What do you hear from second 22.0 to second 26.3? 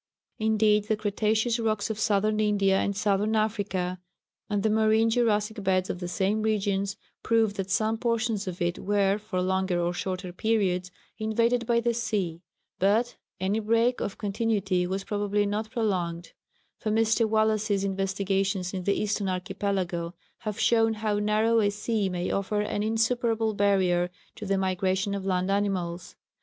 may offer an insuperable barrier to the migration of land animals.